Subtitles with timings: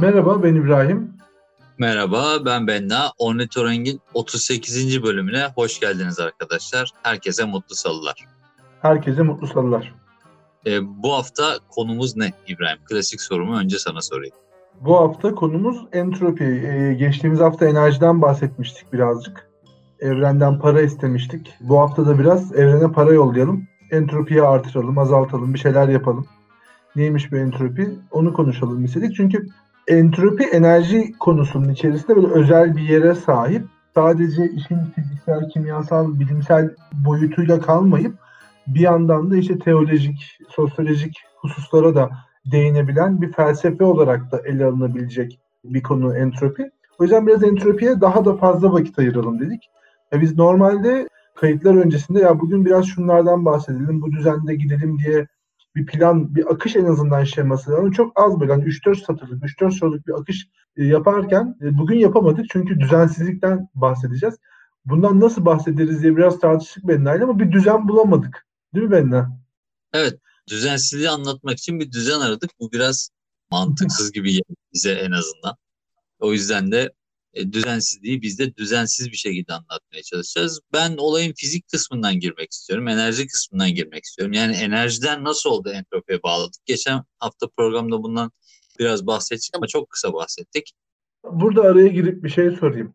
[0.00, 1.12] Merhaba ben İbrahim.
[1.78, 3.12] Merhaba ben Benna.
[3.18, 5.02] Ornitoren'in 38.
[5.02, 6.90] bölümüne hoş geldiniz arkadaşlar.
[7.02, 8.26] Herkese mutlu salılar.
[8.82, 9.94] Herkese mutlu salılar.
[10.66, 12.78] Ee, bu hafta konumuz ne İbrahim?
[12.84, 14.34] Klasik sorumu önce sana sorayım.
[14.80, 16.44] Bu hafta konumuz entropi.
[16.44, 19.48] Ee, geçtiğimiz hafta enerjiden bahsetmiştik birazcık.
[20.00, 21.54] Evrenden para istemiştik.
[21.60, 23.66] Bu hafta da biraz evrene para yollayalım.
[23.90, 26.26] Entropiyi artıralım, azaltalım, bir şeyler yapalım.
[26.96, 27.90] Neymiş bu entropi?
[28.10, 29.16] Onu konuşalım istedik.
[29.16, 29.46] Çünkü
[29.88, 33.62] entropi enerji konusunun içerisinde böyle özel bir yere sahip.
[33.94, 38.14] Sadece işin fiziksel, kimyasal, bilimsel boyutuyla kalmayıp
[38.66, 42.10] bir yandan da işte teolojik, sosyolojik hususlara da
[42.52, 46.70] değinebilen bir felsefe olarak da ele alınabilecek bir konu entropi.
[46.98, 49.70] O yüzden biraz entropiye daha da fazla vakit ayıralım dedik.
[50.12, 55.26] Ya biz normalde kayıtlar öncesinde ya bugün biraz şunlardan bahsedelim, bu düzende gidelim diye
[55.78, 57.90] bir plan, bir akış en azından şeması lazım.
[57.90, 62.46] Çok az böyle hani 3-4 satırlık, 3-4 soruluk bir akış e, yaparken e, bugün yapamadık
[62.50, 64.34] çünkü düzensizlikten bahsedeceğiz.
[64.84, 68.46] Bundan nasıl bahsederiz diye biraz tartıştık Benna ama bir düzen bulamadık.
[68.74, 69.38] Değil mi Benna?
[69.92, 70.18] Evet.
[70.50, 72.50] Düzensizliği anlatmak için bir düzen aradık.
[72.60, 73.10] Bu biraz
[73.50, 75.56] mantıksız gibi geldi bize en azından.
[76.18, 76.92] O yüzden de
[77.52, 80.60] düzensizliği biz de düzensiz bir şekilde anlatmaya çalışacağız.
[80.72, 82.88] Ben olayın fizik kısmından girmek istiyorum.
[82.88, 84.32] Enerji kısmından girmek istiyorum.
[84.32, 86.66] Yani enerjiden nasıl oldu entropiye bağladık?
[86.66, 88.30] Geçen hafta programda bundan
[88.78, 90.72] biraz bahsettik ama çok kısa bahsettik.
[91.32, 92.94] Burada araya girip bir şey sorayım.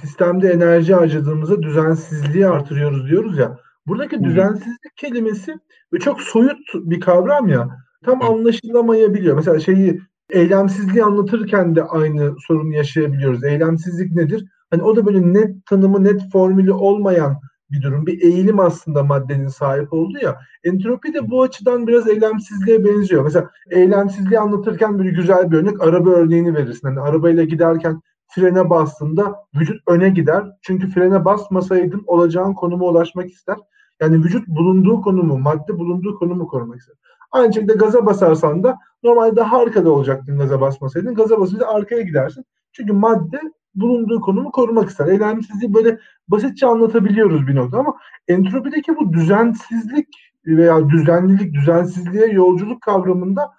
[0.00, 3.58] Sistemde enerji harcadığımızda düzensizliği artırıyoruz diyoruz ya.
[3.86, 5.54] Buradaki düzensizlik kelimesi
[6.00, 7.68] çok soyut bir kavram ya.
[8.04, 9.36] Tam anlaşılamayabiliyor.
[9.36, 10.00] Mesela şeyi
[10.32, 13.44] eylemsizliği anlatırken de aynı sorunu yaşayabiliyoruz.
[13.44, 14.44] Eylemsizlik nedir?
[14.70, 18.06] Hani o da böyle net tanımı, net formülü olmayan bir durum.
[18.06, 20.40] Bir eğilim aslında maddenin sahip olduğu ya.
[20.64, 23.24] Entropi de bu açıdan biraz eylemsizliğe benziyor.
[23.24, 26.88] Mesela eylemsizliği anlatırken bir güzel bir örnek araba örneğini verirsin.
[26.88, 30.44] Hani arabayla giderken frene bastığında vücut öne gider.
[30.62, 33.56] Çünkü frene basmasaydın olacağın konuma ulaşmak ister.
[34.00, 36.96] Yani vücut bulunduğu konumu, madde bulunduğu konumu korumak ister.
[37.32, 41.14] Aynı şekilde gaza basarsan da normalde daha arkada olacaktın gaza basmasaydın.
[41.14, 42.44] Gaza basınca arkaya gidersin.
[42.72, 43.40] Çünkü madde
[43.74, 45.06] bulunduğu konumu korumak ister.
[45.06, 45.98] Eylemsizliği böyle
[46.28, 47.94] basitçe anlatabiliyoruz bir nokta ama
[48.28, 50.08] entropideki bu düzensizlik
[50.46, 53.50] veya düzenlilik, düzensizliğe yolculuk kavramında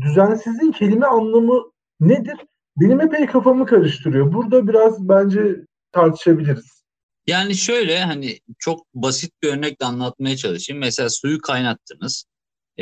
[0.00, 1.62] düzensizliğin kelime anlamı
[2.00, 2.36] nedir?
[2.76, 4.32] Benim epey kafamı karıştırıyor.
[4.32, 5.56] Burada biraz bence
[5.92, 6.80] tartışabiliriz.
[7.26, 10.80] Yani şöyle hani çok basit bir örnekle anlatmaya çalışayım.
[10.80, 12.24] Mesela suyu kaynattınız.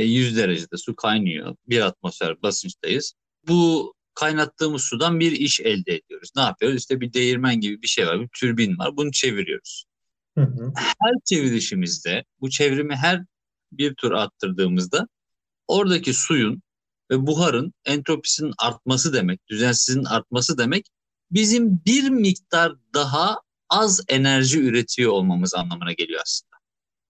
[0.03, 1.57] 100 e, derecede su kaynıyor.
[1.69, 3.15] Bir atmosfer basınçtayız.
[3.49, 6.31] Bu kaynattığımız sudan bir iş elde ediyoruz.
[6.37, 6.79] Ne yapıyoruz?
[6.79, 8.97] İşte bir değirmen gibi bir şey var, bir türbin var.
[8.97, 9.85] Bunu çeviriyoruz.
[10.39, 10.73] Hı hı.
[10.77, 13.25] Her çevirişimizde, bu çevrimi her
[13.73, 15.09] bir tur attırdığımızda
[15.69, 16.63] oradaki suyun
[17.11, 20.87] ve buharın entropisinin artması demek, düzensizliğin artması demek
[21.31, 26.57] bizim bir miktar daha az enerji üretiyor olmamız anlamına geliyor aslında.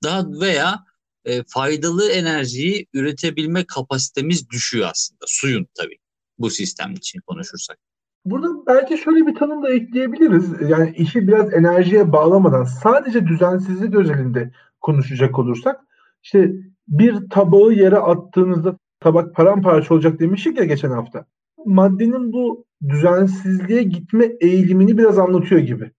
[0.02, 0.84] Daha veya
[1.24, 5.24] e, faydalı enerjiyi üretebilme kapasitemiz düşüyor aslında.
[5.26, 5.96] Suyun tabii
[6.38, 7.78] bu sistem için konuşursak.
[8.24, 10.70] Burada belki şöyle bir tanım da ekleyebiliriz.
[10.70, 15.80] Yani işi biraz enerjiye bağlamadan sadece düzensizlik özelinde konuşacak olursak
[16.22, 16.52] işte
[16.88, 21.24] bir tabağı yere attığınızda tabak paramparça olacak demiştik ya geçen hafta.
[21.66, 25.90] Maddenin bu düzensizliğe gitme eğilimini biraz anlatıyor gibi.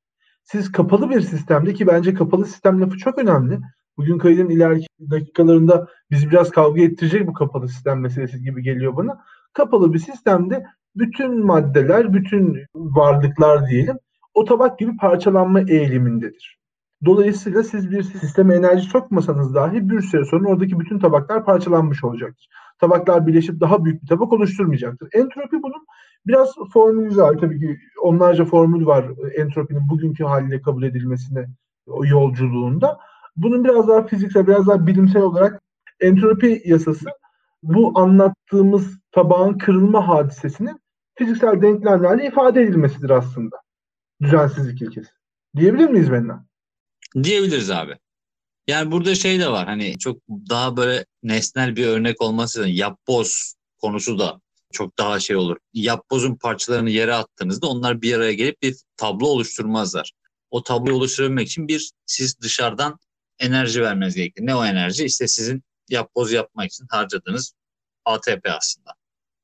[0.43, 3.59] Siz kapalı bir sistemde ki bence kapalı sistem lafı çok önemli
[3.99, 9.23] bugün kaydın ileriki dakikalarında bizi biraz kavga ettirecek bu kapalı sistem meselesi gibi geliyor bana.
[9.53, 10.65] Kapalı bir sistemde
[10.95, 13.97] bütün maddeler, bütün varlıklar diyelim
[14.33, 16.59] o tabak gibi parçalanma eğilimindedir.
[17.05, 22.49] Dolayısıyla siz bir sisteme enerji sokmasanız dahi bir süre sonra oradaki bütün tabaklar parçalanmış olacaktır.
[22.79, 25.09] Tabaklar birleşip daha büyük bir tabak oluşturmayacaktır.
[25.13, 25.85] Entropi bunun
[26.27, 27.37] biraz formülü var.
[27.37, 29.05] Tabii ki onlarca formül var
[29.35, 31.47] entropinin bugünkü haline kabul edilmesine
[31.87, 32.99] o yolculuğunda.
[33.43, 35.61] Bunun biraz daha fiziksel, biraz daha bilimsel olarak
[35.99, 37.05] entropi yasası
[37.63, 40.81] bu anlattığımız tabağın kırılma hadisesinin
[41.15, 43.55] fiziksel denklemlerle ifade edilmesidir aslında.
[44.21, 45.09] Düzensizlik ilkesi.
[45.55, 46.45] Diyebilir miyiz Benna?
[47.23, 47.97] Diyebiliriz abi.
[48.67, 53.53] Yani burada şey de var hani çok daha böyle nesnel bir örnek olması için yapboz
[53.77, 55.57] konusu da çok daha şey olur.
[55.73, 60.11] Yapbozun parçalarını yere attığınızda onlar bir araya gelip bir tablo oluşturmazlar.
[60.51, 62.99] O tabloyu oluşturabilmek için bir siz dışarıdan
[63.39, 64.45] enerji vermeniz gerekir.
[64.45, 65.05] Ne o enerji?
[65.05, 67.53] İşte sizin yapboz yapmak için harcadığınız
[68.05, 68.93] ATP aslında.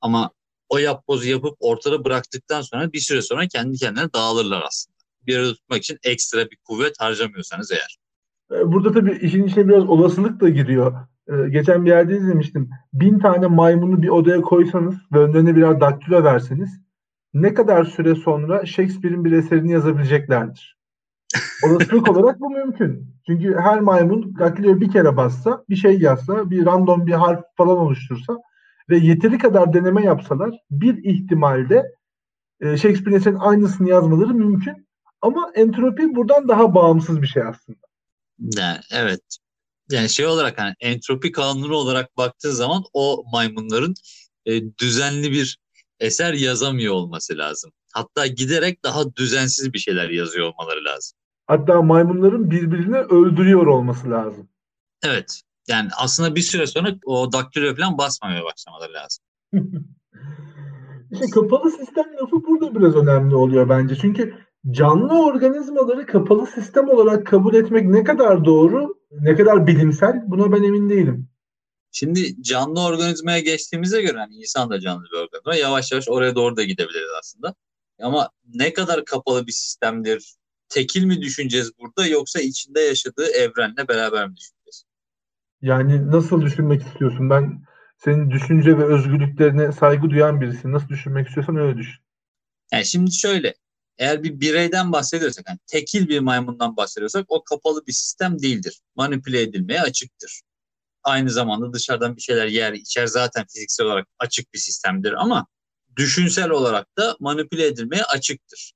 [0.02, 0.32] Ama
[0.70, 4.98] o yapbozu yapıp ortada bıraktıktan sonra bir süre sonra kendi kendine dağılırlar aslında.
[5.28, 7.98] Bir arada tutmak için ekstra bir kuvvet harcamıyorsanız eğer.
[8.52, 11.08] E, burada tabii işin içine biraz olasılık da giriyor.
[11.30, 12.70] Ee, geçen bir yerde izlemiştim.
[12.94, 16.82] Bin tane maymunu bir odaya koysanız ve önlerine birer daktilo verseniz
[17.34, 20.78] ne kadar süre sonra Shakespeare'in bir eserini yazabileceklerdir.
[21.64, 23.16] Olasılık olarak bu mümkün.
[23.28, 27.78] Çünkü her maymun Galileo bir kere bassa, bir şey yazsa, bir random bir harf falan
[27.78, 28.38] oluştursa
[28.90, 31.92] ve yeteri kadar deneme yapsalar bir ihtimalde
[32.62, 34.88] e, Shakespeare'in eserinin aynısını yazmaları mümkün.
[35.22, 37.80] Ama entropi buradan daha bağımsız bir şey aslında.
[38.40, 39.22] Yani, evet.
[39.92, 43.94] Yani şey olarak hani entropi kanunu olarak baktığı zaman o maymunların
[44.46, 45.58] e, düzenli bir
[46.00, 47.72] eser yazamıyor olması lazım.
[47.94, 51.18] Hatta giderek daha düzensiz bir şeyler yazıyor olmaları lazım.
[51.48, 54.50] Hatta maymunların birbirini öldürüyor olması lazım.
[55.04, 55.42] Evet.
[55.68, 59.24] Yani aslında bir süre sonra o daktilo falan basmamaya başlamaları lazım.
[61.12, 63.96] İşte kapalı sistem lafı burada biraz önemli oluyor bence.
[63.96, 64.34] Çünkü
[64.72, 70.64] canlı organizmaları kapalı sistem olarak kabul etmek ne kadar doğru, ne kadar bilimsel buna ben
[70.64, 71.30] emin değilim.
[71.92, 76.56] Şimdi canlı organizmaya geçtiğimize göre hani insan da canlı bir organizma yavaş yavaş oraya doğru
[76.56, 77.56] da gidebiliriz aslında.
[78.02, 80.36] Ama ne kadar kapalı bir sistemdir,
[80.70, 84.84] tekil mi düşüneceğiz burada yoksa içinde yaşadığı evrenle beraber mi düşüneceğiz?
[85.62, 87.30] Yani nasıl düşünmek istiyorsun?
[87.30, 87.64] Ben
[87.98, 90.72] senin düşünce ve özgürlüklerine saygı duyan birisin.
[90.72, 92.04] Nasıl düşünmek istiyorsan öyle düşün.
[92.72, 93.56] Yani şimdi şöyle,
[93.98, 98.82] eğer bir bireyden bahsediyorsak, yani tekil bir maymundan bahsediyorsak o kapalı bir sistem değildir.
[98.96, 100.42] Manipüle edilmeye açıktır.
[101.04, 105.48] Aynı zamanda dışarıdan bir şeyler yer, içer zaten fiziksel olarak açık bir sistemdir ama
[105.96, 108.74] düşünsel olarak da manipüle edilmeye açıktır.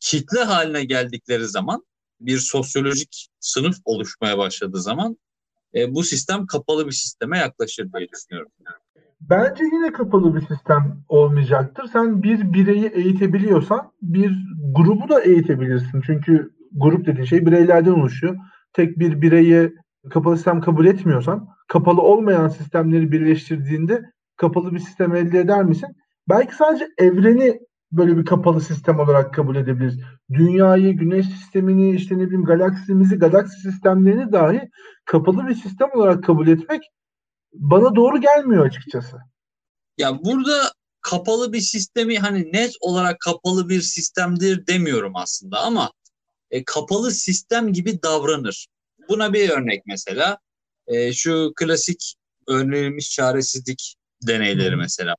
[0.00, 1.84] Kitle haline geldikleri zaman
[2.20, 5.16] bir sosyolojik sınıf oluşmaya başladığı zaman
[5.74, 8.52] e, bu sistem kapalı bir sisteme yaklaşır diye düşünüyorum.
[9.20, 11.88] Bence yine kapalı bir sistem olmayacaktır.
[11.92, 14.32] Sen bir bireyi eğitebiliyorsan bir
[14.76, 16.02] grubu da eğitebilirsin.
[16.06, 18.36] Çünkü grup dediğin şey bireylerden oluşuyor.
[18.72, 19.74] Tek bir bireyi
[20.10, 24.02] kapalı sistem kabul etmiyorsan kapalı olmayan sistemleri birleştirdiğinde
[24.36, 25.96] kapalı bir sistem elde eder misin?
[26.28, 27.60] Belki sadece evreni
[27.92, 30.00] böyle bir kapalı sistem olarak kabul edebiliriz.
[30.32, 34.70] Dünyayı, güneş sistemini, işte ne bileyim galaksimizi, galaksi sistemlerini dahi
[35.04, 36.82] kapalı bir sistem olarak kabul etmek
[37.52, 39.16] bana doğru gelmiyor açıkçası.
[39.98, 45.92] Ya burada kapalı bir sistemi hani net olarak kapalı bir sistemdir demiyorum aslında ama
[46.50, 48.66] e, kapalı sistem gibi davranır.
[49.08, 50.38] Buna bir örnek mesela
[50.86, 52.14] e, şu klasik
[52.48, 55.14] önerilmiş çaresizlik deneyleri mesela.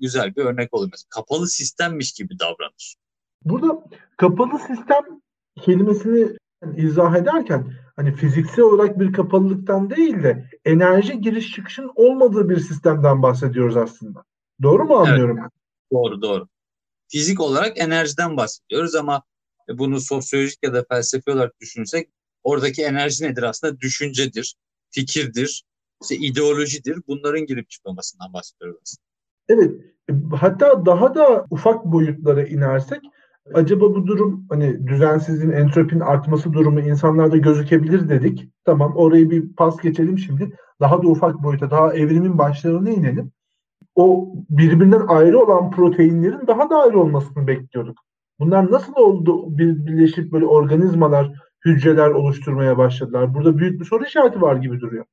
[0.00, 1.08] Güzel bir örnek olur mesela.
[1.10, 2.94] Kapalı sistemmiş gibi davranır.
[3.44, 3.84] Burada
[4.16, 5.04] kapalı sistem
[5.62, 6.36] kelimesini
[6.76, 13.22] izah ederken hani fiziksel olarak bir kapalılıktan değil de enerji giriş çıkışın olmadığı bir sistemden
[13.22, 14.24] bahsediyoruz aslında.
[14.62, 15.38] Doğru mu anlıyorum?
[15.40, 15.50] Evet,
[15.92, 16.48] doğru doğru.
[17.08, 19.22] Fizik olarak enerjiden bahsediyoruz ama
[19.68, 22.08] bunu sosyolojik ya da felsefi olarak düşünürsek
[22.42, 23.80] oradaki enerji nedir aslında?
[23.80, 24.54] Düşüncedir,
[24.90, 25.64] fikirdir,
[26.02, 26.98] işte ideolojidir.
[27.08, 29.06] Bunların girip çıkmamasından bahsediyoruz aslında.
[29.48, 29.80] Evet.
[30.40, 33.00] Hatta daha da ufak boyutlara inersek
[33.54, 38.48] acaba bu durum hani düzensizliğin, entropinin artması durumu insanlarda gözükebilir dedik.
[38.64, 40.56] Tamam orayı bir pas geçelim şimdi.
[40.80, 43.32] Daha da ufak boyuta, daha evrimin başlarına inelim.
[43.94, 47.98] O birbirinden ayrı olan proteinlerin daha da ayrı olmasını bekliyorduk.
[48.40, 51.32] Bunlar nasıl oldu bir, birleşip böyle organizmalar,
[51.64, 53.34] hücreler oluşturmaya başladılar?
[53.34, 55.04] Burada büyük bir soru işareti var gibi duruyor.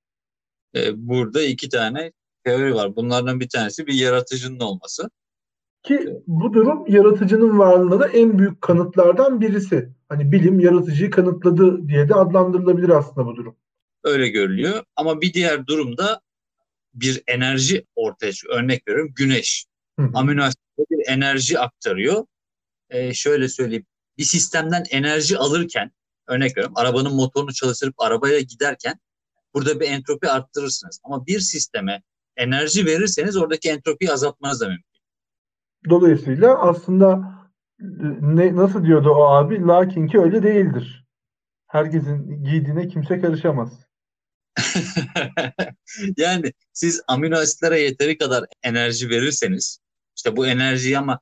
[0.75, 2.11] Ee, burada iki tane
[2.43, 2.95] teori var.
[2.95, 5.09] Bunlardan bir tanesi bir yaratıcının olması.
[5.83, 9.89] Ki bu durum yaratıcının varlığında da en büyük kanıtlardan birisi.
[10.09, 13.55] Hani bilim yaratıcıyı kanıtladı diye de adlandırılabilir aslında bu durum.
[14.03, 14.83] Öyle görülüyor.
[14.95, 16.21] Ama bir diğer durumda
[16.93, 18.59] bir enerji ortaya çıkıyor.
[18.63, 19.65] Örnek veriyorum güneş.
[20.13, 22.25] Amino asitlere bir enerji aktarıyor.
[22.89, 23.85] Ee, şöyle söyleyeyim.
[24.17, 25.91] Bir sistemden enerji alırken
[26.27, 28.99] örnek veriyorum arabanın motorunu çalıştırıp arabaya giderken
[29.53, 30.99] burada bir entropi arttırırsınız.
[31.03, 32.03] Ama bir sisteme
[32.37, 34.85] enerji verirseniz oradaki entropiyi azaltmanız da mümkün.
[35.89, 37.39] Dolayısıyla aslında
[38.21, 39.61] ne nasıl diyordu o abi?
[39.61, 41.05] Lakin ki öyle değildir.
[41.67, 43.71] Herkesin giydiğine kimse karışamaz.
[46.17, 49.79] yani siz amino asitlere yeteri kadar enerji verirseniz
[50.19, 51.19] işte bu enerjiyi ama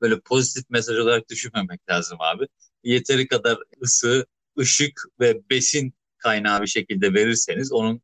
[0.00, 2.46] böyle pozitif mesaj olarak düşünmemek lazım abi.
[2.82, 4.26] Yeteri kadar ısı,
[4.58, 8.00] ışık ve besin kaynağı bir şekilde verirseniz onun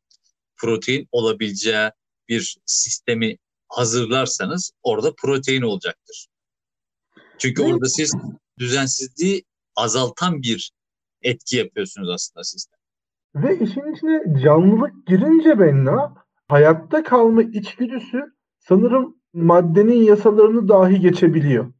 [0.56, 1.90] protein olabileceği
[2.28, 3.36] bir sistemi
[3.68, 6.26] hazırlarsanız orada protein olacaktır.
[7.38, 8.12] Çünkü orada siz
[8.58, 9.44] düzensizliği
[9.76, 10.72] azaltan bir
[11.22, 12.78] etki yapıyorsunuz aslında sistem.
[13.34, 16.14] Ve işin içine canlılık girince Benna
[16.48, 18.22] hayatta kalma içgüdüsü
[18.58, 21.72] sanırım maddenin yasalarını dahi geçebiliyor.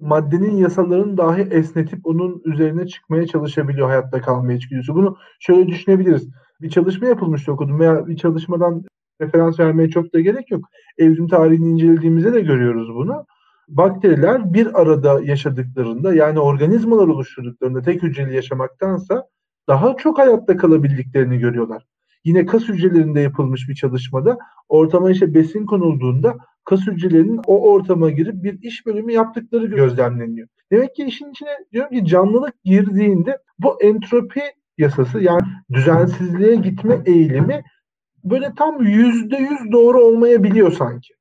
[0.00, 4.94] Maddenin yasalarını dahi esnetip onun üzerine çıkmaya çalışabiliyor hayatta kalma içgüdüsü.
[4.94, 6.28] Bunu şöyle düşünebiliriz.
[6.60, 8.84] Bir çalışma yapılmıştı okudum veya bir çalışmadan
[9.20, 10.64] referans vermeye çok da gerek yok.
[10.98, 13.26] Evrim tarihini incelediğimizde de görüyoruz bunu.
[13.68, 19.28] bakteriler bir arada yaşadıklarında yani organizmalar oluşturduklarında tek hücreli yaşamaktansa
[19.68, 21.86] daha çok hayatta kalabildiklerini görüyorlar.
[22.24, 28.44] Yine kas hücrelerinde yapılmış bir çalışmada ortama işte besin konulduğunda kas hücrelerinin o ortama girip
[28.44, 30.48] bir iş bölümü yaptıkları gözlemleniyor.
[30.72, 34.42] Demek ki işin içine diyorum ki canlılık girdiğinde bu entropi
[34.78, 37.62] yasası yani düzensizliğe gitme eğilimi
[38.24, 41.14] böyle tam yüzde yüz doğru olmayabiliyor sanki.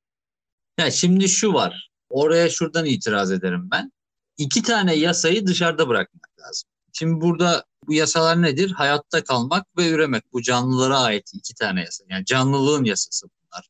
[0.79, 1.91] Ya şimdi şu var.
[2.09, 3.91] Oraya şuradan itiraz ederim ben.
[4.37, 6.69] İki tane yasayı dışarıda bırakmak lazım.
[6.93, 8.71] Şimdi burada bu yasalar nedir?
[8.71, 10.33] Hayatta kalmak ve üremek.
[10.33, 12.03] Bu canlılara ait iki tane yasa.
[12.09, 13.69] Yani canlılığın yasası bunlar.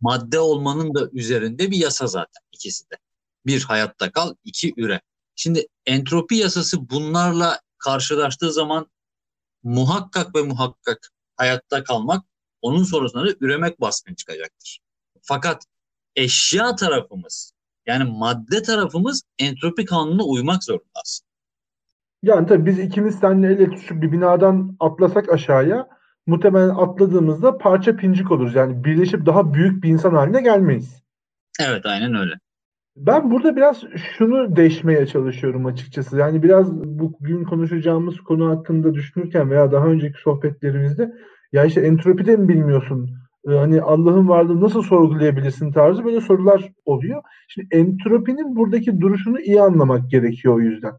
[0.00, 2.96] Madde olmanın da üzerinde bir yasa zaten ikisi de.
[3.46, 5.00] Bir hayatta kal, iki üre.
[5.36, 8.90] Şimdi entropi yasası bunlarla karşılaştığı zaman
[9.62, 12.24] muhakkak ve muhakkak hayatta kalmak,
[12.62, 14.80] onun sonrasında da üremek baskın çıkacaktır.
[15.22, 15.64] Fakat
[16.16, 17.52] eşya tarafımız
[17.86, 21.29] yani madde tarafımız entropi kanununa uymak zorunda aslında.
[22.22, 25.88] Yani tabii biz ikimiz seninle el tutuşup bir binadan atlasak aşağıya
[26.26, 28.54] muhtemelen atladığımızda parça pincik oluruz.
[28.54, 31.02] Yani birleşip daha büyük bir insan haline gelmeyiz.
[31.60, 32.34] Evet aynen öyle.
[32.96, 36.18] Ben burada biraz şunu değişmeye çalışıyorum açıkçası.
[36.18, 41.12] Yani biraz bugün konuşacağımız konu hakkında düşünürken veya daha önceki sohbetlerimizde
[41.52, 43.10] ya işte entropide mi bilmiyorsun?
[43.48, 47.22] Ee, hani Allah'ın varlığı nasıl sorgulayabilirsin tarzı böyle sorular oluyor.
[47.48, 50.92] Şimdi entropinin buradaki duruşunu iyi anlamak gerekiyor o yüzden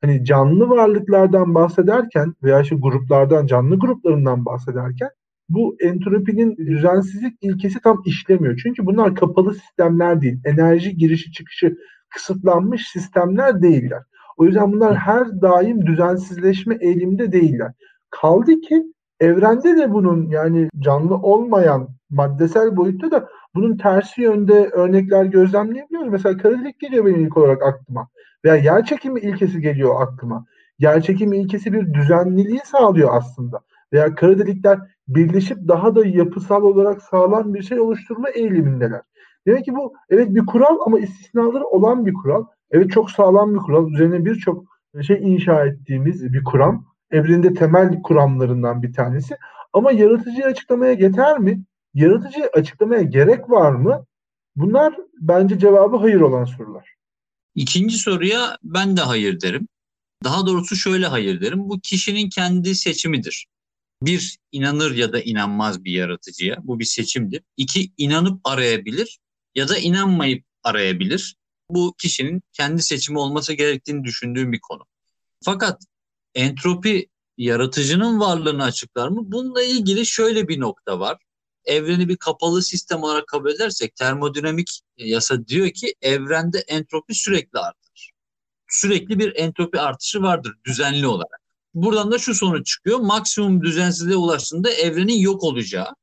[0.00, 5.10] hani canlı varlıklardan bahsederken veya işte gruplardan, canlı gruplarından bahsederken
[5.48, 8.60] bu entropinin düzensizlik ilkesi tam işlemiyor.
[8.62, 10.40] Çünkü bunlar kapalı sistemler değil.
[10.44, 11.76] Enerji girişi çıkışı
[12.10, 14.02] kısıtlanmış sistemler değiller.
[14.36, 17.72] O yüzden bunlar her daim düzensizleşme eğiliminde değiller.
[18.10, 18.84] Kaldı ki
[19.20, 26.12] evrende de bunun yani canlı olmayan maddesel boyutta da bunun tersi yönde örnekler gözlemleyebiliyoruz.
[26.12, 28.08] Mesela kara delik geliyor benim ilk olarak aklıma.
[28.44, 30.46] Veya yer çekimi ilkesi geliyor aklıma.
[30.78, 33.60] Yer çekimi ilkesi bir düzenliliği sağlıyor aslında.
[33.92, 34.78] Veya kara delikler
[35.08, 39.00] birleşip daha da yapısal olarak sağlam bir şey oluşturma eğilimindeler.
[39.46, 42.44] Demek ki bu evet bir kural ama istisnaları olan bir kural.
[42.70, 43.90] Evet çok sağlam bir kural.
[43.90, 44.64] Üzerine birçok
[45.02, 46.86] şey inşa ettiğimiz bir kuram.
[47.10, 49.36] Evreninde temel kuramlarından bir tanesi.
[49.72, 51.62] Ama yaratıcıyı açıklamaya yeter mi?
[51.94, 54.04] Yaratıcıyı açıklamaya gerek var mı?
[54.56, 56.97] Bunlar bence cevabı hayır olan sorular.
[57.54, 59.68] İkinci soruya ben de hayır derim.
[60.24, 61.68] Daha doğrusu şöyle hayır derim.
[61.68, 63.46] Bu kişinin kendi seçimidir.
[64.02, 66.56] Bir, inanır ya da inanmaz bir yaratıcıya.
[66.62, 67.42] Bu bir seçimdir.
[67.56, 69.18] İki, inanıp arayabilir
[69.54, 71.36] ya da inanmayıp arayabilir.
[71.70, 74.84] Bu kişinin kendi seçimi olması gerektiğini düşündüğüm bir konu.
[75.44, 75.82] Fakat
[76.34, 79.32] entropi yaratıcının varlığını açıklar mı?
[79.32, 81.18] Bununla ilgili şöyle bir nokta var
[81.64, 88.12] evreni bir kapalı sistem olarak kabul edersek termodinamik yasa diyor ki evrende entropi sürekli artar.
[88.68, 91.40] Sürekli bir entropi artışı vardır düzenli olarak.
[91.74, 92.98] Buradan da şu sonuç çıkıyor.
[92.98, 95.94] Maksimum düzensizliğe ulaştığında evrenin yok olacağı.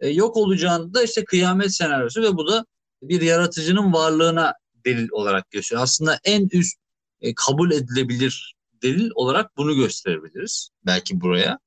[0.00, 2.64] E, yok olacağında işte kıyamet senaryosu ve bu da
[3.02, 4.54] bir yaratıcının varlığına
[4.84, 5.82] delil olarak gösteriyor.
[5.82, 6.78] Aslında en üst
[7.20, 11.58] e, kabul edilebilir delil olarak bunu gösterebiliriz belki buraya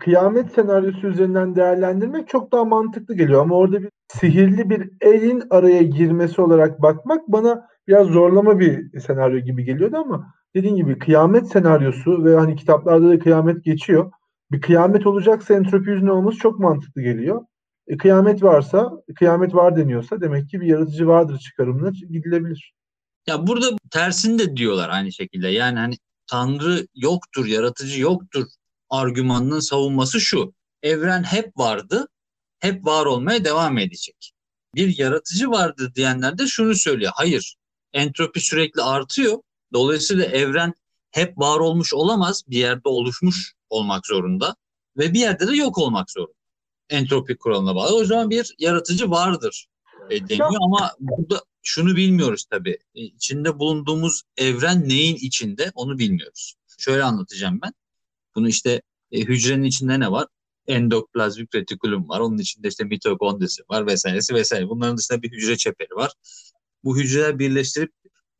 [0.00, 3.42] kıyamet senaryosu üzerinden değerlendirmek çok daha mantıklı geliyor.
[3.42, 9.38] Ama orada bir sihirli bir elin araya girmesi olarak bakmak bana biraz zorlama bir senaryo
[9.38, 14.12] gibi geliyordu ama dediğin gibi kıyamet senaryosu ve hani kitaplarda da kıyamet geçiyor.
[14.52, 17.42] Bir kıyamet olacaksa entropi yüzünden olması çok mantıklı geliyor.
[17.86, 22.74] E, kıyamet varsa, kıyamet var deniyorsa demek ki bir yaratıcı vardır çıkarımına gidilebilir.
[23.26, 25.48] Ya burada tersini de diyorlar aynı şekilde.
[25.48, 25.94] Yani hani
[26.26, 28.44] Tanrı yoktur, yaratıcı yoktur
[28.90, 30.54] argümanının savunması şu.
[30.82, 32.08] Evren hep vardı,
[32.58, 34.32] hep var olmaya devam edecek.
[34.74, 37.12] Bir yaratıcı vardı diyenler de şunu söylüyor.
[37.14, 37.56] Hayır,
[37.92, 39.38] entropi sürekli artıyor.
[39.72, 40.74] Dolayısıyla evren
[41.10, 42.42] hep var olmuş olamaz.
[42.48, 44.56] Bir yerde oluşmuş olmak zorunda
[44.96, 46.38] ve bir yerde de yok olmak zorunda.
[46.90, 47.96] Entropi kuralına bağlı.
[47.96, 49.66] O zaman bir yaratıcı vardır
[50.10, 52.78] e, deniyor ama burada şunu bilmiyoruz tabii.
[52.94, 56.54] E, içinde bulunduğumuz evren neyin içinde onu bilmiyoruz.
[56.78, 57.72] Şöyle anlatacağım ben.
[58.38, 60.26] Bunu işte e, hücrenin içinde ne var?
[60.66, 62.20] Endoplazmik retikulum var.
[62.20, 64.68] Onun içinde işte mitokondrisi var vesairesi vesaire.
[64.68, 66.12] Bunların dışında bir hücre çeperi var.
[66.84, 67.92] Bu hücreler birleştirip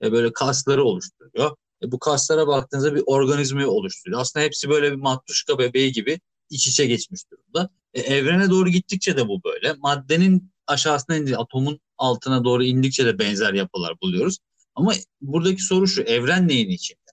[0.02, 1.56] e, böyle kasları oluşturuyor.
[1.82, 4.20] E, bu kaslara baktığınızda bir organizmayı oluşturuyor.
[4.20, 7.70] Aslında hepsi böyle bir matruşka bebeği gibi iç içe geçmiş durumda.
[7.94, 9.72] E, evrene doğru gittikçe de bu böyle.
[9.72, 14.38] Maddenin aşağısına indi, atomun altına doğru indikçe de benzer yapılar buluyoruz.
[14.74, 17.07] Ama buradaki soru şu, evren neyin içinde?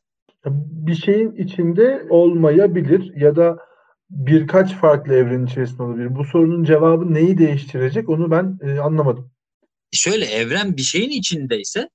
[0.52, 3.58] Bir şeyin içinde olmayabilir ya da
[4.10, 6.16] birkaç farklı evrenin içerisinde olabilir.
[6.16, 9.32] Bu sorunun cevabı neyi değiştirecek onu ben e, anlamadım.
[9.92, 11.90] Şöyle evren bir şeyin içindeyse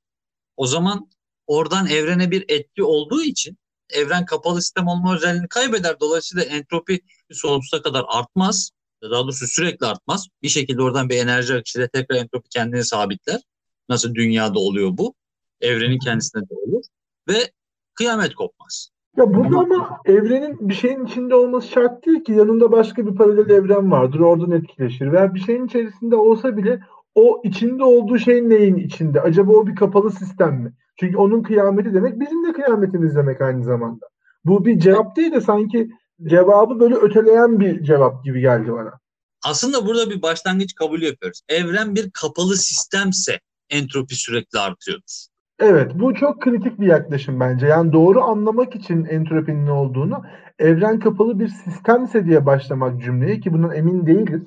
[0.57, 1.11] O zaman
[1.47, 3.59] oradan evrene bir etki olduğu için
[3.93, 6.01] evren kapalı sistem olma özelliğini kaybeder.
[6.01, 7.01] Dolayısıyla entropi
[7.33, 8.71] sonsuza kadar artmaz.
[9.03, 10.29] Daha doğrusu sürekli artmaz.
[10.43, 13.41] Bir şekilde oradan bir enerji akışıyla tekrar entropi kendini sabitler.
[13.89, 15.15] Nasıl dünyada oluyor bu?
[15.61, 16.85] Evrenin kendisinde de olur.
[17.29, 17.51] Ve
[17.95, 18.91] kıyamet kopmaz.
[19.17, 22.33] Ya burada ama, evrenin bir şeyin içinde olması şart değil ki.
[22.33, 24.21] Yanında başka bir paralel evren vardır.
[24.21, 25.13] Oradan etkileşir.
[25.13, 26.81] Veya bir şeyin içerisinde olsa bile
[27.15, 29.21] o içinde olduğu şey neyin içinde?
[29.21, 30.73] Acaba o bir kapalı sistem mi?
[31.01, 34.07] Çünkü onun kıyameti demek bizim de kıyametimiz demek aynı zamanda.
[34.45, 35.91] Bu bir cevap değil de sanki
[36.23, 39.01] cevabı böyle öteleyen bir cevap gibi geldi bana.
[39.45, 41.41] Aslında burada bir başlangıç kabul yapıyoruz.
[41.49, 45.27] Evren bir kapalı sistemse entropi sürekli artıyordur.
[45.61, 47.67] Evet, bu çok kritik bir yaklaşım bence.
[47.67, 50.23] Yani doğru anlamak için entropinin ne olduğunu
[50.59, 54.43] evren kapalı bir sistemse diye başlamak cümleye ki bundan emin değiliz.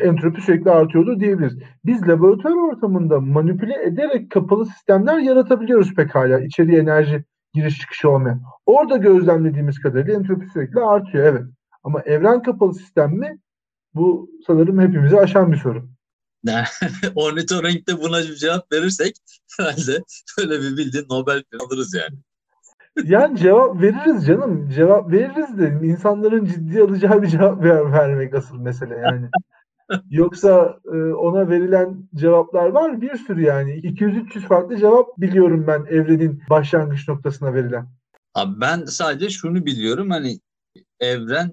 [0.00, 1.58] Entropi sürekli artıyordu diyebiliriz.
[1.84, 6.40] Biz laboratuvar ortamında manipüle ederek kapalı sistemler yaratabiliyoruz pekala.
[6.40, 7.24] İçeriye enerji
[7.54, 8.42] giriş çıkışı olmayan.
[8.66, 11.44] Orada gözlemlediğimiz kadarıyla entropi sürekli artıyor evet.
[11.84, 13.38] Ama evren kapalı sistem mi?
[13.94, 15.95] Bu sanırım hepimizi aşan bir soru.
[17.14, 19.16] Ornitorenk'te buna bir cevap verirsek
[19.58, 19.98] herhalde
[20.38, 22.18] böyle bir bildiğin Nobel alırız yani.
[23.04, 24.70] Yani cevap veririz canım.
[24.70, 29.28] Cevap veririz de insanların ciddi alacağı bir cevap ver, vermek asıl mesele yani.
[30.10, 33.70] Yoksa e, ona verilen cevaplar var bir sürü yani.
[33.70, 37.88] 200-300 farklı cevap biliyorum ben evrenin başlangıç noktasına verilen.
[38.34, 40.40] Abi ben sadece şunu biliyorum hani
[41.00, 41.52] evren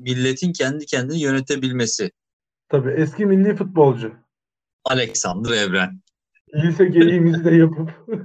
[0.00, 2.10] milletin kendi kendini yönetebilmesi.
[2.68, 4.12] Tabii eski milli futbolcu.
[4.84, 6.00] Alexander Evren.
[6.54, 7.90] Lise geyiğimizi de yapıp.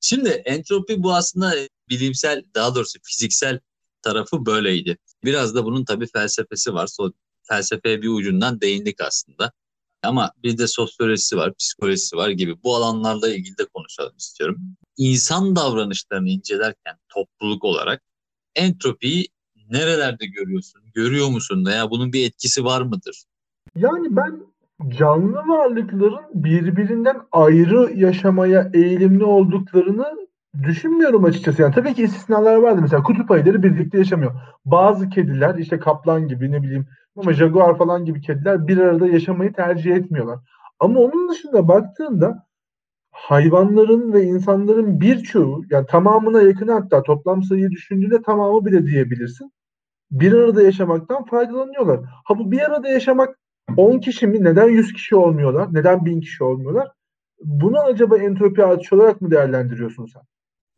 [0.00, 1.54] Şimdi entropi bu aslında
[1.88, 3.60] bilimsel daha doğrusu fiziksel
[4.02, 4.98] tarafı böyleydi.
[5.24, 6.86] Biraz da bunun tabii felsefesi var.
[6.86, 7.12] So,
[7.42, 9.52] felsefeye bir ucundan değindik aslında.
[10.02, 14.56] Ama bir de sosyolojisi var, psikolojisi var gibi bu alanlarla ilgili de konuşalım istiyorum.
[14.96, 18.02] İnsan davranışlarını incelerken topluluk olarak
[18.54, 19.28] entropiyi
[19.70, 20.82] nerelerde görüyorsun?
[20.94, 23.24] Görüyor musun veya bunun bir etkisi var mıdır?
[23.76, 24.40] Yani ben
[24.88, 30.28] canlı varlıkların birbirinden ayrı yaşamaya eğilimli olduklarını
[30.62, 31.62] düşünmüyorum açıkçası.
[31.62, 32.82] Yani tabii ki istisnalar vardı.
[32.82, 34.32] Mesela kutup ayıları birlikte yaşamıyor.
[34.64, 39.52] Bazı kediler işte kaplan gibi ne bileyim ama jaguar falan gibi kediler bir arada yaşamayı
[39.52, 40.38] tercih etmiyorlar.
[40.80, 42.46] Ama onun dışında baktığında
[43.10, 49.52] hayvanların ve insanların birçoğu yani tamamına yakın hatta toplam sayıyı düşündüğünde tamamı bile diyebilirsin.
[50.10, 52.00] Bir arada yaşamaktan faydalanıyorlar.
[52.24, 53.38] Ha bu bir arada yaşamak
[53.76, 54.44] 10 kişi mi?
[54.44, 55.74] Neden 100 kişi olmuyorlar?
[55.74, 56.88] Neden 1000 kişi olmuyorlar?
[57.44, 60.22] Bunu acaba entropi artışı olarak mı değerlendiriyorsun sen?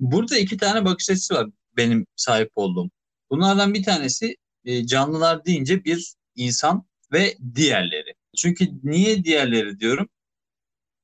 [0.00, 2.90] Burada iki tane bakış açısı var benim sahip olduğum.
[3.30, 8.14] Bunlardan bir tanesi e, canlılar deyince bir insan ve diğerleri.
[8.36, 10.08] Çünkü niye diğerleri diyorum?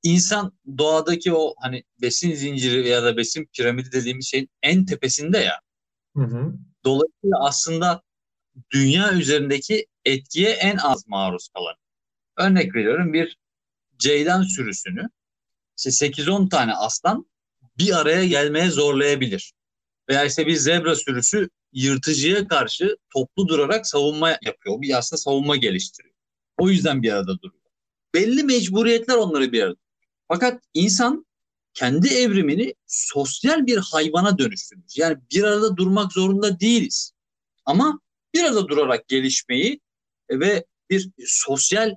[0.03, 5.61] İnsan doğadaki o hani besin zinciri ya da besin piramidi dediğimiz şeyin en tepesinde ya.
[6.17, 6.55] Hı hı.
[6.85, 8.03] Dolayısıyla aslında
[8.71, 11.75] dünya üzerindeki etkiye en az maruz kalan.
[12.37, 13.39] Örnek veriyorum bir
[13.99, 15.09] ceylan sürüsünü
[15.79, 17.27] işte 8-10 tane aslan
[17.79, 19.53] bir araya gelmeye zorlayabilir.
[20.09, 24.83] Veya işte bir zebra sürüsü yırtıcıya karşı toplu durarak savunma yapıyor.
[24.83, 26.15] Bir aslında savunma geliştiriyor.
[26.59, 27.63] O yüzden bir arada duruyor.
[28.15, 29.81] Belli mecburiyetler onları bir arada.
[30.29, 31.27] Fakat insan
[31.75, 34.99] kendi evrimini sosyal bir hayvana dönüştürmüş.
[34.99, 37.13] Yani bir arada durmak zorunda değiliz.
[37.65, 38.01] Ama
[38.37, 39.81] bir arada durarak gelişmeyi
[40.31, 41.95] ve bir sosyal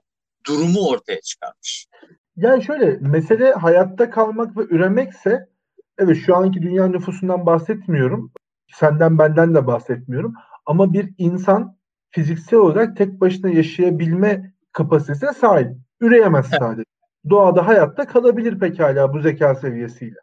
[0.48, 1.88] durumu ortaya çıkarmış.
[2.36, 5.50] Yani şöyle mesele hayatta kalmak ve üremekse
[5.98, 8.32] evet şu anki dünya nüfusundan bahsetmiyorum.
[8.74, 10.34] Senden benden de bahsetmiyorum.
[10.66, 11.78] Ama bir insan
[12.10, 15.70] fiziksel olarak tek başına yaşayabilme kapasitesine sahip.
[16.02, 16.84] Üreyemez sadece.
[17.30, 20.16] Doğada hayatta kalabilir pekala bu zeka seviyesiyle.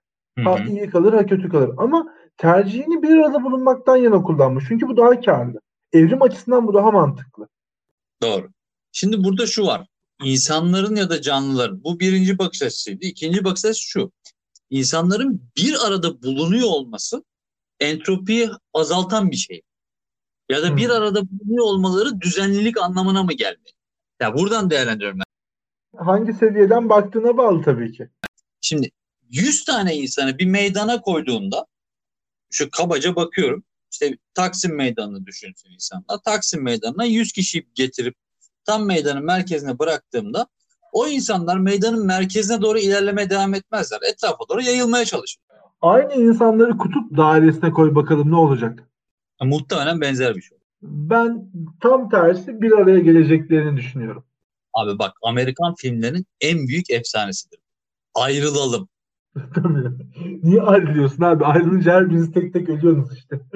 [0.44, 1.70] Ha iyi kalır ha kötü kalır.
[1.76, 4.64] Ama tercihini bir arada bulunmaktan yana kullanmış.
[4.68, 5.60] Çünkü bu daha karlı.
[5.96, 7.48] Evrim açısından bu daha mantıklı.
[8.22, 8.48] Doğru.
[8.92, 9.86] Şimdi burada şu var.
[10.22, 13.04] İnsanların ya da canlıların bu birinci bakış açısıydı.
[13.04, 14.12] İkinci bakış açısı şu.
[14.70, 17.24] İnsanların bir arada bulunuyor olması
[17.80, 19.62] entropiyi azaltan bir şey.
[20.50, 20.76] Ya da hmm.
[20.76, 23.72] bir arada bulunuyor olmaları düzenlilik anlamına mı gelmeli?
[24.20, 26.04] Ya buradan değerlendiriyorum ben.
[26.04, 28.08] Hangi seviyeden baktığına bağlı tabii ki.
[28.60, 28.90] Şimdi
[29.30, 31.66] 100 tane insanı bir meydana koyduğunda
[32.50, 33.64] şu kabaca bakıyorum
[34.00, 36.18] işte Taksim Meydanı'nı düşünsün insanlar.
[36.24, 38.14] Taksim Meydanı'na 100 kişi getirip
[38.64, 40.46] tam meydanın merkezine bıraktığımda
[40.92, 43.98] o insanlar meydanın merkezine doğru ilerlemeye devam etmezler.
[44.12, 45.42] Etrafa doğru yayılmaya çalışır.
[45.80, 48.88] Aynı insanları kutup dairesine koy bakalım ne olacak?
[49.42, 50.58] Muhtemelen benzer bir şey.
[50.82, 54.24] Ben tam tersi bir araya geleceklerini düşünüyorum.
[54.74, 57.58] Abi bak Amerikan filmlerinin en büyük efsanesidir.
[58.14, 58.88] Ayrılalım.
[59.54, 59.88] Tabii.
[60.42, 61.44] Niye ayrılıyorsun abi?
[61.44, 63.40] Ayrılınca her biriniz tek tek ölüyorsunuz işte.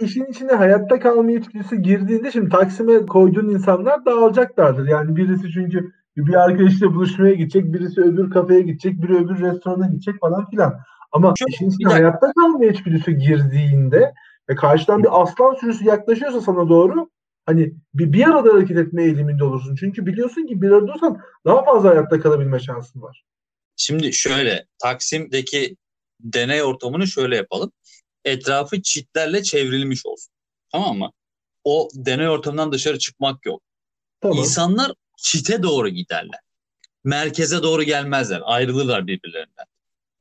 [0.00, 4.88] İşin içine hayatta kalma içgüdüsü girdiğinde şimdi Taksim'e koyduğun insanlar dağılacaklardır.
[4.88, 10.20] Yani birisi çünkü bir arkadaşıyla buluşmaya gidecek, birisi öbür kafeye gidecek, biri öbür restorana gidecek
[10.20, 10.74] falan filan.
[11.12, 14.14] Ama Çok, işin içine hayatta kalma içgüdüsü girdiğinde
[14.50, 17.08] ve karşıdan bir aslan sürüsü yaklaşıyorsa sana doğru
[17.46, 19.76] hani bir, bir arada hareket etme eğiliminde olursun.
[19.76, 23.24] Çünkü biliyorsun ki bir arada olsan daha fazla hayatta kalabilme şansın var.
[23.76, 25.76] Şimdi şöyle Taksim'deki
[26.20, 27.72] deney ortamını şöyle yapalım.
[28.24, 30.32] Etrafı çitlerle çevrilmiş olsun.
[30.72, 31.10] Tamam mı?
[31.64, 33.62] O deney ortamından dışarı çıkmak yok.
[34.20, 34.38] Tamam.
[34.38, 36.40] İnsanlar çite doğru giderler.
[37.04, 38.40] Merkeze doğru gelmezler.
[38.44, 39.64] Ayrılırlar birbirlerinden.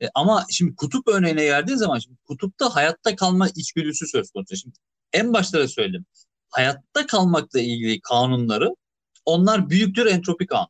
[0.01, 4.55] E, ama şimdi kutup örneğine geldiği zaman şimdi kutupta hayatta kalma içgüdüsü söz konusu.
[4.55, 4.75] Şimdi
[5.13, 6.05] en başta da söyledim.
[6.53, 8.75] Hayatta kalmakla ilgili kanunları
[9.25, 10.67] onlar büyüktür entropi kanunu.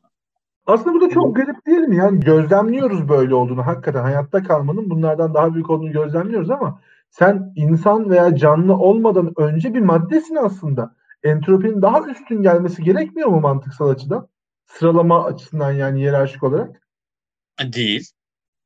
[0.66, 1.96] Aslında bu da çok garip değil mi?
[1.96, 3.66] Yani gözlemliyoruz böyle olduğunu.
[3.66, 9.74] Hakikaten hayatta kalmanın bunlardan daha büyük olduğunu gözlemliyoruz ama sen insan veya canlı olmadan önce
[9.74, 10.96] bir maddesin aslında.
[11.22, 14.28] Entropinin daha üstün gelmesi gerekmiyor mu mantıksal açıdan?
[14.66, 16.80] Sıralama açısından yani yerarşik olarak.
[17.62, 18.10] Değil.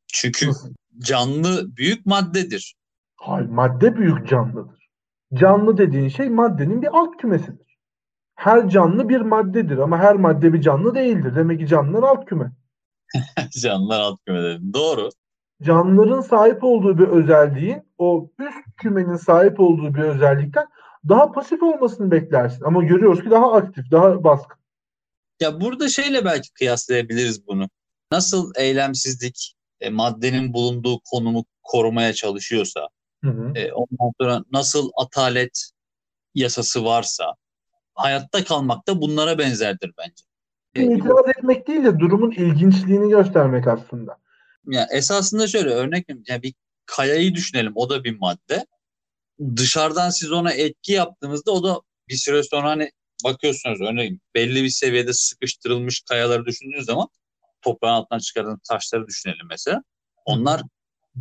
[0.07, 0.75] Çünkü Nasıl?
[0.99, 2.75] canlı büyük maddedir.
[3.17, 4.78] Hayır, madde büyük canlıdır.
[5.35, 7.79] Canlı dediğin şey maddenin bir alt kümesidir.
[8.35, 11.37] Her canlı bir maddedir ama her madde bir canlı değildir.
[11.37, 12.53] Demek ki canlılar alt küme.
[13.63, 14.73] Canlılar alt küme dedim.
[14.75, 15.09] Doğru.
[15.63, 20.67] Canlıların sahip olduğu bir özelliğin o üst kümenin sahip olduğu bir özellikten
[21.09, 22.65] daha pasif olmasını beklersin.
[22.65, 24.59] Ama görüyoruz ki daha aktif, daha baskın.
[25.41, 27.69] Ya burada şeyle belki kıyaslayabiliriz bunu.
[28.13, 32.89] Nasıl eylemsizlik e, maddenin bulunduğu konumu korumaya çalışıyorsa,
[33.25, 33.53] hı hı.
[33.55, 35.71] E, ondan sonra nasıl atalet
[36.35, 37.35] yasası varsa,
[37.95, 40.25] hayatta kalmak da bunlara benzerdir bence.
[40.75, 44.19] İtiraz etmek değil de durumun ilginçliğini göstermek aslında.
[44.67, 46.55] Ya esasında şöyle örnek yani bir
[46.87, 48.67] kayayı düşünelim o da bir madde.
[49.57, 52.91] Dışarıdan siz ona etki yaptığınızda o da bir süre sonra hani
[53.25, 57.09] bakıyorsunuz örneğin belli bir seviyede sıkıştırılmış kayaları düşündüğünüz zaman
[57.63, 59.83] toprağın altından çıkarılan taşları düşünelim mesela.
[60.25, 60.63] Onlar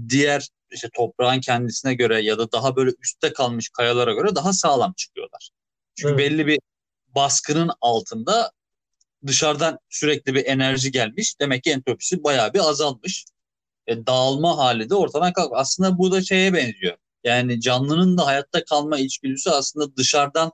[0.09, 4.93] diğer işte toprağın kendisine göre ya da daha böyle üstte kalmış kayalara göre daha sağlam
[4.93, 5.49] çıkıyorlar.
[5.95, 6.19] Çünkü evet.
[6.19, 6.59] belli bir
[7.15, 8.51] baskının altında
[9.27, 11.39] dışarıdan sürekli bir enerji gelmiş.
[11.39, 13.25] Demek ki entropisi bayağı bir azalmış.
[13.87, 15.51] E, dağılma hali de ortadan kalk.
[15.55, 16.97] Aslında bu da şeye benziyor.
[17.23, 20.51] Yani canlının da hayatta kalma içgüdüsü aslında dışarıdan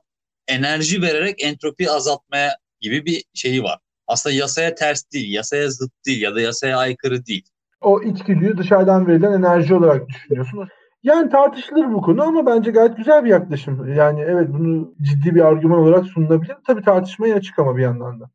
[0.48, 6.22] enerji vererek entropi azaltmaya gibi bir şeyi var aslında yasaya ters değil, yasaya zıt değil
[6.22, 7.48] ya da yasaya aykırı değil.
[7.84, 10.68] O içgüdüyü dışarıdan verilen enerji olarak düşünüyorsun.
[11.02, 13.94] Yani tartışılır bu konu ama bence gayet güzel bir yaklaşım.
[13.94, 16.56] Yani evet bunu ciddi bir argüman olarak sunulabilir.
[16.66, 18.30] Tabii tartışmaya açık ama bir yandan da.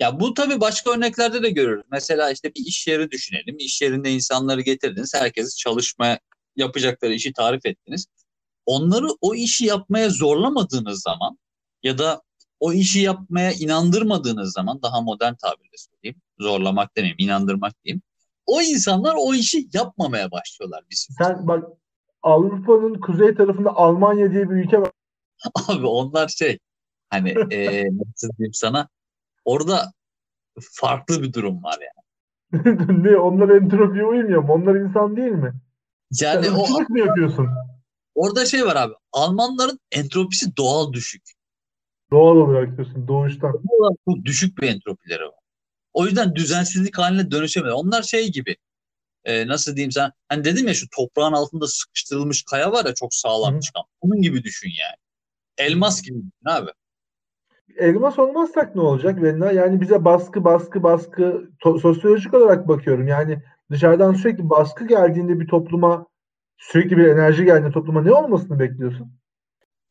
[0.00, 1.82] Ya bu tabii başka örneklerde de görürüz.
[1.90, 3.56] Mesela işte bir iş yeri düşünelim.
[3.58, 5.14] İş yerinde insanları getirdiniz.
[5.14, 6.18] Herkesi çalışmaya
[6.56, 8.06] yapacakları işi tarif ettiniz.
[8.66, 11.38] Onları o işi yapmaya zorlamadığınız zaman
[11.82, 12.22] ya da
[12.60, 16.22] o işi yapmaya inandırmadığınız zaman daha modern tabirle söyleyeyim.
[16.38, 18.02] Zorlamak demeyeyim, inandırmak diyeyim.
[18.46, 20.84] O insanlar o işi yapmamaya başlıyorlar.
[20.90, 21.16] Bizim.
[21.18, 21.64] Sen bak
[22.22, 24.90] Avrupa'nın kuzey tarafında Almanya diye bir ülke var.
[25.68, 26.58] Abi onlar şey
[27.10, 28.88] hani e, nasıl diyeyim sana
[29.44, 29.92] orada
[30.60, 32.02] farklı bir durum var yani.
[33.02, 33.16] ne?
[33.16, 34.52] Onlar entropiye uymuyor mu?
[34.52, 35.52] Onlar insan değil mi?
[36.20, 37.48] Yani Sen o, mı yapıyorsun?
[38.14, 38.94] Orada şey var abi.
[39.12, 41.22] Almanların entropisi doğal düşük.
[42.10, 43.52] Doğal olarak diyorsun doğuştan.
[44.06, 45.41] Bu düşük bir entropileri var.
[45.92, 47.72] O yüzden düzensizlik haline dönüşemez.
[47.72, 48.56] Onlar şey gibi
[49.24, 53.14] e, nasıl diyeyim sen hani dedim ya şu toprağın altında sıkıştırılmış kaya var ya çok
[53.14, 53.60] sağlam Hı.
[53.60, 53.82] çıkan.
[54.00, 54.96] Onun gibi düşün yani.
[55.58, 56.70] Elmas gibi düşün abi.
[57.76, 59.52] Elmas olmazsak ne olacak Venna?
[59.52, 61.22] Yani bize baskı baskı baskı
[61.64, 63.08] to- sosyolojik olarak bakıyorum.
[63.08, 66.06] Yani dışarıdan sürekli baskı geldiğinde bir topluma
[66.58, 69.12] sürekli bir enerji geldiğinde topluma ne olmasını bekliyorsun?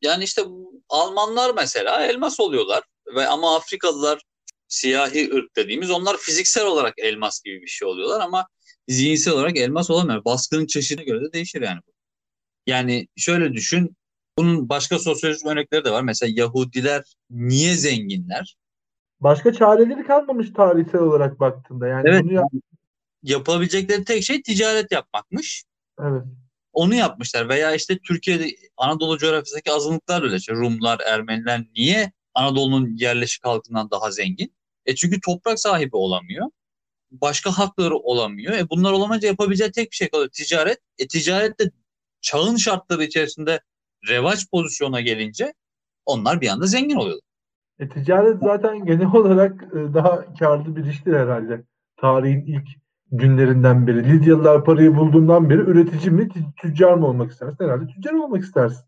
[0.02, 0.42] Yani işte
[0.88, 2.82] Almanlar mesela elmas oluyorlar
[3.16, 4.22] ve ama Afrikalılar
[4.72, 8.46] siyahi ırk dediğimiz onlar fiziksel olarak elmas gibi bir şey oluyorlar ama
[8.88, 10.24] zihinsel olarak elmas olamıyor.
[10.24, 11.80] Baskının çeşidine göre de değişir yani.
[12.66, 13.96] Yani şöyle düşün.
[14.38, 16.02] Bunun başka sosyolojik örnekleri de var.
[16.02, 18.56] Mesela Yahudiler niye zenginler?
[19.20, 21.86] Başka çareleri kalmamış tarihsel olarak baktığında.
[21.86, 22.22] Yani evet.
[22.24, 22.52] Bunu yap-
[23.22, 25.64] yapabilecekleri tek şey ticaret yapmakmış.
[26.00, 26.22] Evet
[26.72, 27.48] onu yapmışlar.
[27.48, 30.36] Veya işte Türkiye'de Anadolu coğrafyasındaki azınlıklar öyle.
[30.36, 34.52] İşte Rumlar, Ermeniler niye Anadolu'nun yerleşik halkından daha zengin?
[34.86, 36.46] E çünkü toprak sahibi olamıyor.
[37.10, 38.52] Başka hakları olamıyor.
[38.54, 40.30] E bunlar olamayınca yapabileceği tek bir şey kalıyor.
[40.32, 40.78] Ticaret.
[40.98, 41.70] E ticaret de
[42.20, 43.60] çağın şartları içerisinde
[44.08, 45.54] revaç pozisyona gelince
[46.06, 47.24] onlar bir anda zengin oluyorlar.
[47.78, 51.62] E, ticaret zaten genel olarak e, daha karlı bir iştir herhalde
[51.96, 52.68] tarihin ilk
[53.12, 54.12] günlerinden beri.
[54.12, 57.64] Lidyalılar parayı bulduğundan beri üretici mi, tüccar mı olmak istersin?
[57.64, 58.84] Herhalde tüccar olmak istersin.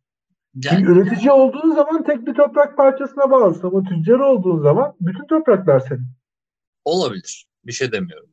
[0.55, 5.27] Yani, Çünkü üretici olduğun zaman tek bir toprak parçasına bağlısın ama tüccar olduğun zaman bütün
[5.27, 6.07] topraklar senin.
[6.85, 7.47] Olabilir.
[7.65, 8.29] Bir şey demiyorum.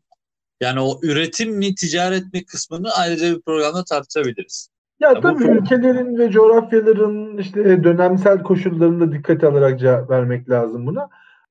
[0.61, 4.69] Yani o üretim mi ticaret mi kısmını ayrıca bir programda tartışabiliriz.
[4.99, 5.51] Ya, ya tabii bu...
[5.51, 11.09] ülkelerin ve coğrafyaların işte dönemsel koşullarını da dikkate alarak cevap vermek lazım buna.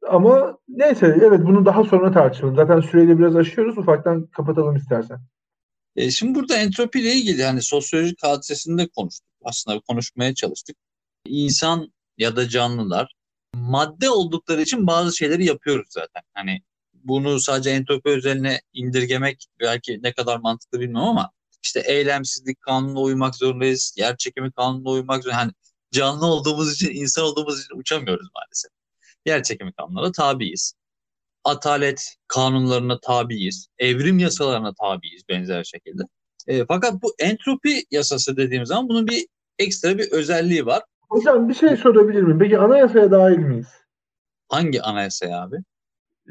[0.08, 2.56] Ama neyse evet bunu daha sonra tartışalım.
[2.56, 3.78] Zaten süreyle biraz aşıyoruz.
[3.78, 5.20] Ufaktan kapatalım istersen.
[5.96, 9.29] E, şimdi burada entropi ile ilgili hani sosyolojik hadisesinde konuştuk.
[9.44, 10.76] Aslında konuşmaya çalıştık.
[11.26, 13.14] İnsan ya da canlılar
[13.54, 16.22] madde oldukları için bazı şeyleri yapıyoruz zaten.
[16.34, 16.62] Hani
[16.94, 21.30] bunu sadece entropi özeline indirgemek belki ne kadar mantıklı bilmiyorum ama
[21.62, 23.94] işte eylemsizlik kanununa uymak zorundayız.
[23.98, 25.42] Yer çekimi kanununa uymak zorundayız.
[25.42, 25.52] Hani
[25.92, 28.70] canlı olduğumuz için, insan olduğumuz için uçamıyoruz maalesef.
[29.26, 30.74] Yer çekimi kanunlarına tabiiz.
[31.44, 33.68] Atalet kanunlarına tabiiz.
[33.78, 36.02] Evrim yasalarına tabiiz benzer şekilde.
[36.46, 39.26] E, fakat bu entropi yasası dediğimiz zaman bunun bir
[39.58, 40.82] ekstra bir özelliği var.
[41.08, 42.38] Hocam bir şey sorabilir miyim?
[42.38, 43.68] Peki anayasaya dahil miyiz?
[44.48, 45.56] Hangi anayasaya abi?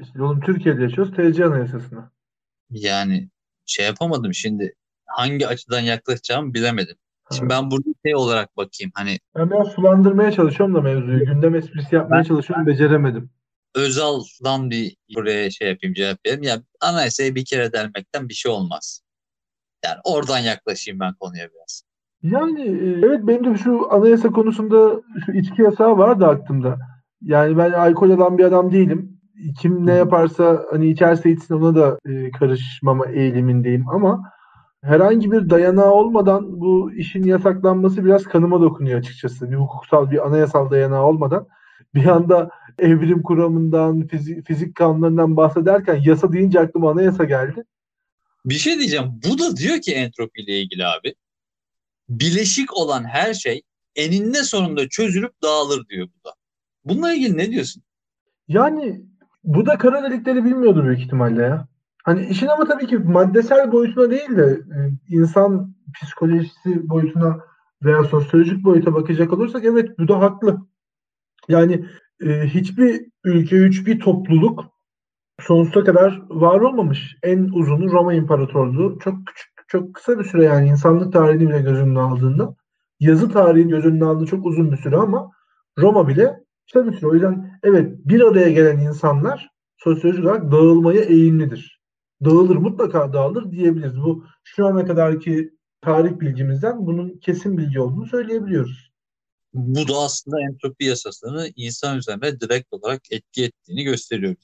[0.01, 1.13] İşte oğlum Türkiye'de yaşıyoruz.
[1.13, 2.11] TC anayasasına.
[2.71, 3.29] Yani
[3.65, 4.73] şey yapamadım şimdi
[5.05, 6.95] hangi açıdan yaklaşacağımı bilemedim.
[7.31, 9.19] Şimdi ben burada şey olarak bakayım hani.
[9.35, 11.25] Ben biraz sulandırmaya çalışıyorum da mevzuyu.
[11.25, 13.29] Gündem esprisi yapmaya ben, çalışıyorum beceremedim.
[13.75, 16.43] Özal'dan bir buraya şey yapayım cevap vereyim.
[16.43, 19.01] Ya anayasayı bir kere delmekten bir şey olmaz.
[19.85, 21.83] Yani oradan yaklaşayım ben konuya biraz.
[22.23, 26.77] Yani e, evet benim de şu anayasa konusunda şu içki yasağı vardı aklımda.
[27.21, 29.19] Yani ben alkol alan bir adam değilim.
[29.59, 34.31] Kim ne yaparsa hani içerse içsin ona da e, karışmama eğilimindeyim ama
[34.83, 39.51] herhangi bir dayanağı olmadan bu işin yasaklanması biraz kanıma dokunuyor açıkçası.
[39.51, 41.47] Bir hukuksal bir anayasal dayanağı olmadan
[41.95, 47.63] bir anda evrim kuramından, fizik, fizik kanunlarından bahsederken yasa deyince aklıma anayasa geldi.
[48.45, 49.05] Bir şey diyeceğim.
[49.29, 51.15] Bu da diyor ki entropi ile ilgili abi.
[52.09, 53.61] Bileşik olan her şey
[53.95, 56.33] eninde sonunda çözülüp dağılır diyor bu da.
[56.85, 57.83] Bununla ilgili ne diyorsun?
[58.47, 59.01] Yani
[59.43, 61.67] bu da kara delikleri bilmiyordur büyük ihtimalle ya.
[62.03, 64.77] Hani işin ama tabii ki maddesel boyutuna değil de e,
[65.15, 67.39] insan psikolojisi boyutuna
[67.83, 70.57] veya sosyolojik boyuta bakacak olursak evet bu da haklı.
[71.47, 71.85] Yani
[72.25, 74.65] e, hiçbir ülke, hiçbir topluluk
[75.41, 77.17] sonsuza kadar var olmamış.
[77.23, 78.99] En uzunu Roma İmparatorluğu.
[78.99, 82.55] Çok küçük, çok kısa bir süre yani insanlık tarihini bile göz önüne aldığında.
[82.99, 85.31] Yazı tarihi göz önüne aldığı çok uzun bir süre ama
[85.77, 87.07] Roma bile kısa bir süre.
[87.07, 91.79] O yüzden evet bir araya gelen insanlar sosyolojik olarak dağılmaya eğimlidir.
[92.25, 93.97] Dağılır mutlaka dağılır diyebiliriz.
[93.97, 98.89] Bu şu ana kadarki tarih bilgimizden bunun kesin bilgi olduğunu söyleyebiliyoruz.
[99.53, 104.35] Bu da aslında entropi yasasını insan üzerine direkt olarak etki ettiğini gösteriyor.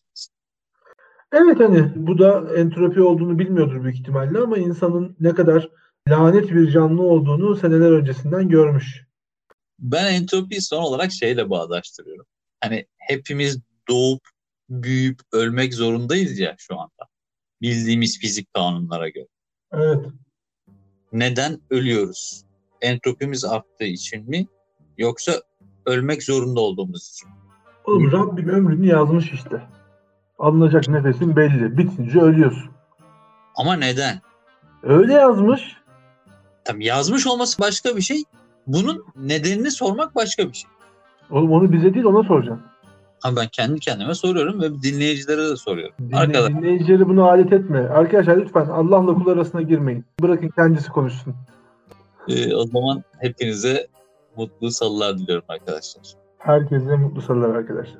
[1.38, 5.70] Evet hani bu da entropi olduğunu bilmiyordur büyük ihtimalle ama insanın ne kadar
[6.10, 9.06] lanet bir canlı olduğunu seneler öncesinden görmüş.
[9.80, 12.26] Ben entropiyi son olarak şeyle bağdaştırıyorum.
[12.62, 14.22] Hani hepimiz doğup
[14.70, 17.08] büyüyüp ölmek zorundayız ya şu anda.
[17.62, 19.28] Bildiğimiz fizik kanunlara göre.
[19.74, 20.06] Evet.
[21.14, 22.46] Neden ölüyoruz?
[22.82, 24.48] Entropimiz arttığı için mi?
[24.98, 25.42] Yoksa
[25.86, 27.36] ölmek zorunda olduğumuz için mi?
[27.86, 29.75] Oğlum Rabbim ömrünü yazmış işte.
[30.40, 31.78] Alınacak nefesin belli.
[31.78, 32.72] Bitince ölüyorsun.
[33.56, 34.22] Ama neden?
[34.84, 35.62] Öyle yazmış.
[36.64, 38.24] Tabii yazmış olması başka bir şey.
[38.68, 40.70] Bunun nedenini sormak başka bir şey.
[41.32, 42.66] Oğlum onu bize değil ona soracaksın.
[43.24, 45.96] Ama ben kendi kendime soruyorum ve dinleyicilere de soruyorum.
[46.00, 46.58] Dinle, Arkadaşlar.
[46.58, 47.90] Dinleyicileri bunu alet etme.
[47.90, 50.06] Arkadaşlar lütfen Allah'la kul arasına girmeyin.
[50.22, 51.36] Bırakın kendisi konuşsun.
[52.28, 53.88] Ee, o zaman hepinize
[54.38, 56.04] mutlu salılar diliyorum arkadaşlar.
[56.38, 58.00] Herkese mutlu salılar arkadaşlar.